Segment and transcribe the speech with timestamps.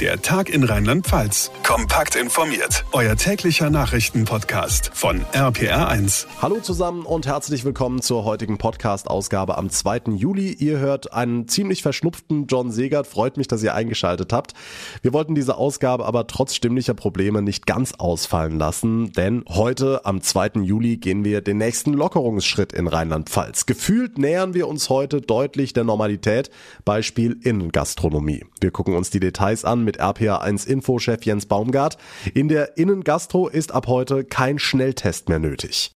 [0.00, 1.52] Der Tag in Rheinland-Pfalz.
[1.62, 2.84] Kompakt informiert.
[2.90, 6.26] Euer täglicher Nachrichtenpodcast von RPR1.
[6.42, 10.16] Hallo zusammen und herzlich willkommen zur heutigen Podcast-Ausgabe am 2.
[10.16, 10.52] Juli.
[10.52, 13.06] Ihr hört einen ziemlich verschnupften John Segert.
[13.06, 14.54] Freut mich, dass ihr eingeschaltet habt.
[15.02, 20.20] Wir wollten diese Ausgabe aber trotz stimmlicher Probleme nicht ganz ausfallen lassen, denn heute am
[20.20, 20.62] 2.
[20.62, 23.66] Juli gehen wir den nächsten Lockerungsschritt in Rheinland-Pfalz.
[23.66, 26.50] Gefühlt nähern wir uns heute deutlich der Normalität.
[26.84, 28.44] Beispiel Innengastronomie.
[28.60, 31.98] Wir gucken uns die Details an mit RPA1 Infochef Jens Baumgart.
[32.34, 35.92] In der Innengastro ist ab heute kein Schnelltest mehr nötig.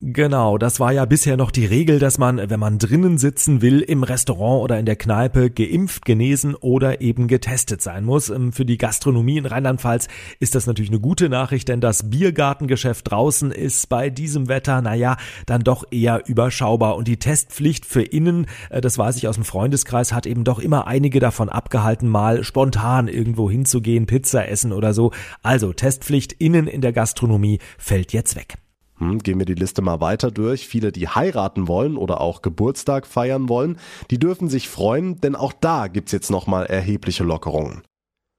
[0.00, 3.80] Genau, das war ja bisher noch die Regel, dass man, wenn man drinnen sitzen will,
[3.80, 8.30] im Restaurant oder in der Kneipe geimpft, genesen oder eben getestet sein muss.
[8.30, 10.06] Ähm, für die Gastronomie in Rheinland-Pfalz
[10.38, 15.16] ist das natürlich eine gute Nachricht, denn das Biergartengeschäft draußen ist bei diesem Wetter, naja,
[15.46, 16.94] dann doch eher überschaubar.
[16.94, 20.60] Und die Testpflicht für innen, äh, das weiß ich aus dem Freundeskreis, hat eben doch
[20.60, 25.10] immer einige davon abgehalten, mal spontan irgendwo hinzugehen, Pizza essen oder so.
[25.42, 28.58] Also Testpflicht innen in der Gastronomie fällt jetzt weg.
[28.98, 30.66] Hm, gehen wir die Liste mal weiter durch.
[30.66, 33.78] Viele, die heiraten wollen oder auch Geburtstag feiern wollen,
[34.10, 37.82] die dürfen sich freuen, denn auch da gibt's jetzt nochmal erhebliche Lockerungen.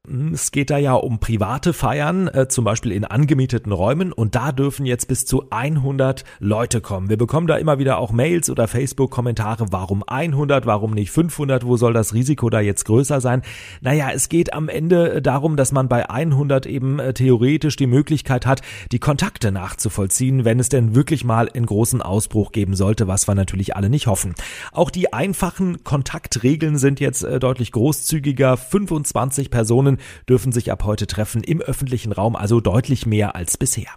[0.10, 4.34] Hm, es geht da ja um private Feiern, äh, zum Beispiel in angemieteten Räumen und
[4.34, 7.10] da dürfen jetzt bis zu 100 Leute kommen.
[7.10, 11.78] Wir bekommen da immer wieder auch Mails oder Facebook-Kommentare, warum 100, warum nicht 500, wo
[11.78, 13.44] soll das Risiko da jetzt größer sein?
[13.82, 17.88] Naja, es geht am Ende äh, darum, dass man bei 100 eben äh, theoretisch die
[17.88, 23.08] Möglichkeit hat, die Kontakte nachzuvollziehen, wenn es denn wirklich mal einen großen Ausbruch geben sollte,
[23.08, 24.34] was wir natürlich alle nicht hoffen.
[24.72, 28.58] Auch die einfachen Kontaktregeln sind jetzt äh, deutlich großzügiger.
[28.58, 33.90] 25 Personen dürfen sich ab heute treffen im öffentlichen Raum, also deutlich mehr als bisher.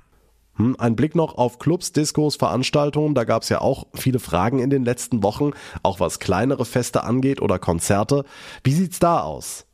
[0.56, 3.14] Hm, ein Blick noch auf Clubs, Diskos, Veranstaltungen.
[3.14, 7.04] Da gab es ja auch viele Fragen in den letzten Wochen, auch was kleinere Feste
[7.04, 8.24] angeht oder Konzerte.
[8.62, 9.66] Wie sieht's da aus?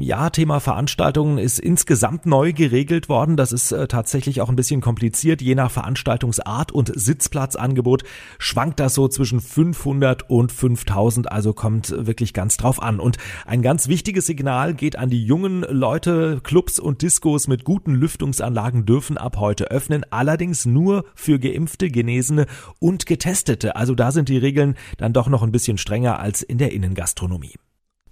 [0.00, 3.36] Ja, Thema Veranstaltungen ist insgesamt neu geregelt worden.
[3.36, 5.40] Das ist äh, tatsächlich auch ein bisschen kompliziert.
[5.40, 8.02] Je nach Veranstaltungsart und Sitzplatzangebot
[8.40, 11.30] schwankt das so zwischen 500 und 5000.
[11.30, 12.98] Also kommt wirklich ganz drauf an.
[12.98, 16.40] Und ein ganz wichtiges Signal geht an die jungen Leute.
[16.42, 20.04] Clubs und Diskos mit guten Lüftungsanlagen dürfen ab heute öffnen.
[20.10, 22.46] Allerdings nur für Geimpfte, Genesene
[22.80, 23.76] und Getestete.
[23.76, 27.54] Also da sind die Regeln dann doch noch ein bisschen strenger als in der Innengastronomie.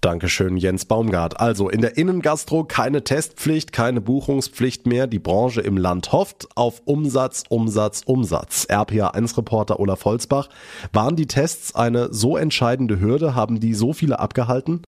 [0.06, 1.40] Dankeschön, Jens Baumgart.
[1.40, 5.08] Also in der Innengastro keine Testpflicht, keine Buchungspflicht mehr.
[5.08, 8.68] Die Branche im Land hofft auf Umsatz, Umsatz, Umsatz.
[8.70, 10.48] RPA1-Reporter Olaf Holzbach.
[10.92, 13.34] Waren die Tests eine so entscheidende Hürde?
[13.34, 14.82] Haben die so viele abgehalten?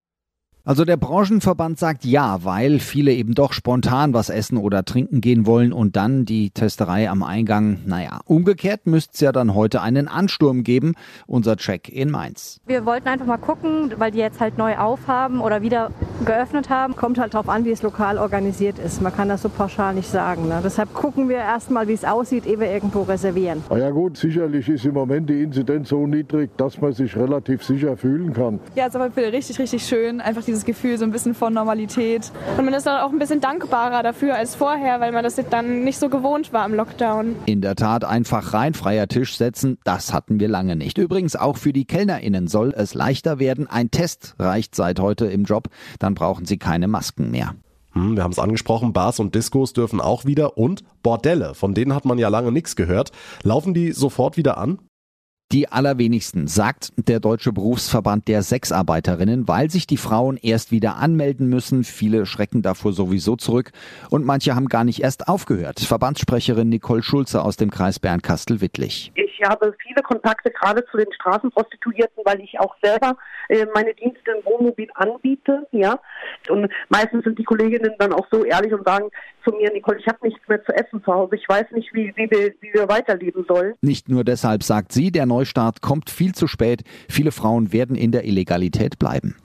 [0.68, 5.46] Also der Branchenverband sagt ja, weil viele eben doch spontan was essen oder trinken gehen
[5.46, 10.08] wollen und dann die Testerei am Eingang, naja, umgekehrt müsste es ja dann heute einen
[10.08, 10.92] Ansturm geben,
[11.26, 12.60] unser Check in Mainz.
[12.66, 15.90] Wir wollten einfach mal gucken, weil die jetzt halt neu aufhaben oder wieder
[16.26, 16.94] geöffnet haben.
[16.96, 19.00] Kommt halt darauf an, wie es lokal organisiert ist.
[19.00, 20.48] Man kann das so pauschal nicht sagen.
[20.48, 20.60] Ne?
[20.62, 23.62] Deshalb gucken wir erstmal, wie es aussieht, ehe wir irgendwo reservieren.
[23.70, 27.64] Na ja gut, sicherlich ist im Moment die Inzidenz so niedrig, dass man sich relativ
[27.64, 28.60] sicher fühlen kann.
[28.74, 32.32] Ja, es ist aber richtig, richtig schön, einfach dieses Gefühl so ein bisschen von Normalität.
[32.56, 35.84] Und man ist dann auch ein bisschen dankbarer dafür als vorher, weil man das dann
[35.84, 37.36] nicht so gewohnt war im Lockdown.
[37.46, 40.98] In der Tat einfach rein freier Tisch setzen, das hatten wir lange nicht.
[40.98, 43.66] Übrigens auch für die KellnerInnen soll es leichter werden.
[43.68, 45.68] Ein Test reicht seit heute im Job,
[45.98, 47.54] dann brauchen sie keine Masken mehr.
[47.92, 51.94] Hm, wir haben es angesprochen, Bars und Diskos dürfen auch wieder und Bordelle, von denen
[51.94, 53.12] hat man ja lange nichts gehört.
[53.42, 54.78] Laufen die sofort wieder an?
[55.50, 61.48] Die allerwenigsten, sagt der Deutsche Berufsverband der Sexarbeiterinnen, weil sich die Frauen erst wieder anmelden
[61.48, 61.84] müssen.
[61.84, 63.72] Viele schrecken davor sowieso zurück
[64.10, 65.80] und manche haben gar nicht erst aufgehört.
[65.80, 69.10] Verbandssprecherin Nicole Schulze aus dem Kreis Bernkastel-Wittlich.
[69.38, 73.16] Ich habe viele Kontakte gerade zu den Straßenprostituierten, weil ich auch selber
[73.48, 76.00] äh, meine Dienste im Wohnmobil anbiete, ja.
[76.48, 79.10] Und meistens sind die Kolleginnen dann auch so ehrlich und sagen
[79.44, 81.36] zu mir, Nicole, ich habe nichts mehr zu essen zu Hause.
[81.36, 83.74] Ich weiß nicht, wie, wie, wir, wie wir weiterleben sollen.
[83.80, 86.82] Nicht nur deshalb, sagt sie, der Neustart kommt viel zu spät.
[87.08, 89.36] Viele Frauen werden in der Illegalität bleiben.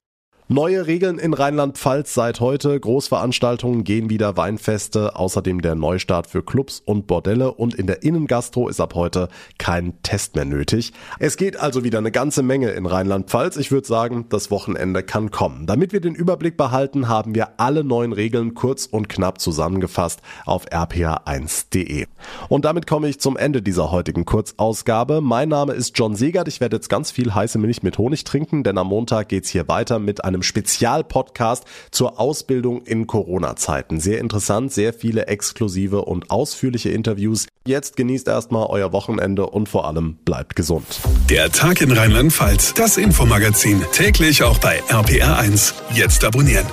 [0.49, 2.77] Neue Regeln in Rheinland-Pfalz seit heute.
[2.77, 8.67] Großveranstaltungen gehen wieder, Weinfeste, außerdem der Neustart für Clubs und Bordelle und in der Innengastro
[8.67, 10.91] ist ab heute kein Test mehr nötig.
[11.17, 13.55] Es geht also wieder eine ganze Menge in Rheinland-Pfalz.
[13.55, 15.65] Ich würde sagen, das Wochenende kann kommen.
[15.65, 20.67] Damit wir den Überblick behalten, haben wir alle neuen Regeln kurz und knapp zusammengefasst auf
[20.67, 22.07] rpa1.de.
[22.49, 25.21] Und damit komme ich zum Ende dieser heutigen Kurzausgabe.
[25.21, 26.49] Mein Name ist John Segert.
[26.49, 29.69] Ich werde jetzt ganz viel heiße Milch mit Honig trinken, denn am Montag geht's hier
[29.69, 33.99] weiter mit einem einem Spezialpodcast zur Ausbildung in Corona-Zeiten.
[33.99, 37.47] Sehr interessant, sehr viele exklusive und ausführliche Interviews.
[37.65, 40.85] Jetzt genießt erstmal euer Wochenende und vor allem bleibt gesund.
[41.29, 45.73] Der Tag in Rheinland-Pfalz, das Infomagazin, täglich auch bei RPR1.
[45.93, 46.65] Jetzt abonnieren.